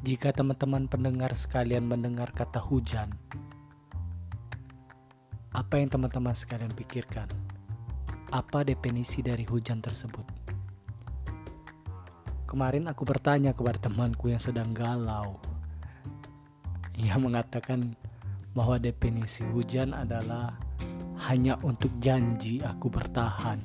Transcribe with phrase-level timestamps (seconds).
[0.00, 3.20] Jika teman-teman pendengar sekalian mendengar kata hujan,
[5.52, 7.28] apa yang teman-teman sekalian pikirkan?
[8.32, 10.24] Apa definisi dari hujan tersebut?
[12.48, 15.36] Kemarin aku bertanya kepada temanku yang sedang galau.
[16.96, 17.92] Ia mengatakan
[18.56, 20.56] bahwa definisi hujan adalah
[21.28, 23.60] hanya untuk janji aku bertahan.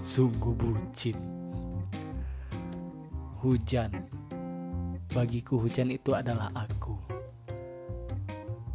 [0.00, 1.20] Sungguh bucin.
[3.44, 4.15] Hujan
[5.16, 6.92] Bagiku hujan itu adalah aku.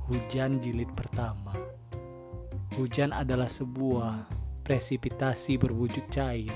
[0.10, 1.54] Hujan jilid pertama.
[2.74, 4.26] Hujan adalah sebuah
[4.66, 6.50] presipitasi berwujud cair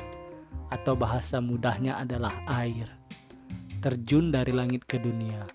[0.73, 2.33] atau bahasa mudahnya adalah
[2.65, 2.89] air.
[3.77, 5.45] Terjun dari langit ke dunia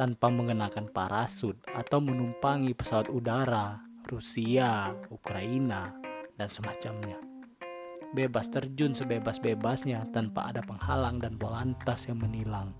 [0.00, 5.92] tanpa mengenakan parasut atau menumpangi pesawat udara Rusia, Ukraina,
[6.40, 7.20] dan semacamnya.
[8.16, 12.72] Bebas terjun sebebas-bebasnya tanpa ada penghalang dan polantas yang menilang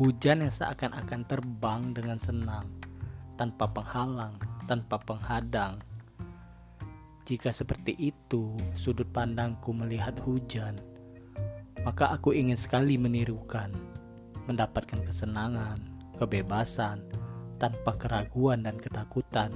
[0.00, 2.64] Hujan yang seakan-akan terbang dengan senang,
[3.36, 4.32] tanpa penghalang,
[4.64, 5.76] tanpa penghadang.
[7.28, 10.80] Jika seperti itu sudut pandangku melihat hujan,
[11.84, 13.76] maka aku ingin sekali menirukan,
[14.48, 15.76] mendapatkan kesenangan,
[16.16, 17.04] kebebasan,
[17.60, 19.52] tanpa keraguan dan ketakutan.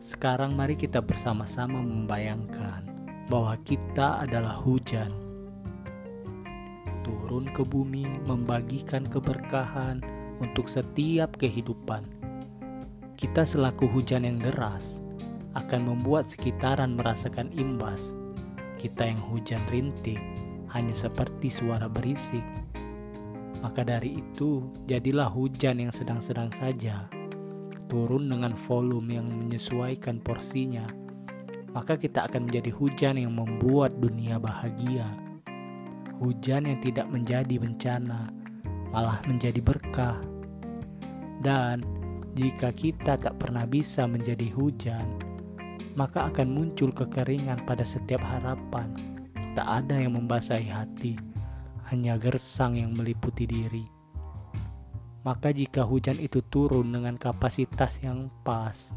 [0.00, 2.88] Sekarang mari kita bersama-sama membayangkan
[3.28, 5.12] bahwa kita adalah hujan
[7.10, 9.98] turun ke bumi membagikan keberkahan
[10.38, 12.06] untuk setiap kehidupan.
[13.18, 15.02] Kita selaku hujan yang deras
[15.58, 18.14] akan membuat sekitaran merasakan imbas.
[18.78, 20.22] Kita yang hujan rintik
[20.70, 22.46] hanya seperti suara berisik.
[23.60, 27.10] Maka dari itu, jadilah hujan yang sedang-sedang saja.
[27.90, 30.86] Turun dengan volume yang menyesuaikan porsinya.
[31.74, 35.29] Maka kita akan menjadi hujan yang membuat dunia bahagia
[36.20, 38.28] hujan yang tidak menjadi bencana,
[38.92, 40.20] malah menjadi berkah.
[41.40, 41.80] Dan
[42.36, 45.16] jika kita tak pernah bisa menjadi hujan,
[45.96, 48.92] maka akan muncul kekeringan pada setiap harapan.
[49.56, 51.16] Tak ada yang membasahi hati,
[51.88, 53.88] hanya gersang yang meliputi diri.
[55.24, 58.92] Maka jika hujan itu turun dengan kapasitas yang pas,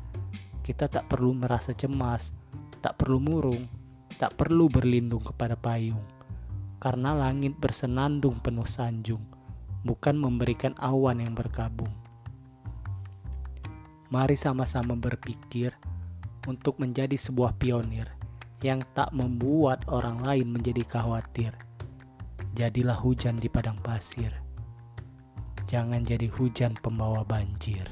[0.60, 2.36] kita tak perlu merasa cemas,
[2.84, 3.72] tak perlu murung,
[4.20, 6.04] tak perlu berlindung kepada payung
[6.84, 9.24] karena langit bersenandung penuh sanjung,
[9.88, 11.96] bukan memberikan awan yang berkabung.
[14.12, 15.72] Mari sama-sama berpikir
[16.44, 18.12] untuk menjadi sebuah pionir
[18.60, 21.56] yang tak membuat orang lain menjadi khawatir.
[22.52, 24.36] Jadilah hujan di padang pasir.
[25.72, 27.88] Jangan jadi hujan pembawa banjir.